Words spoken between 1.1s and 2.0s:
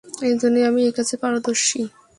পারদর্শী।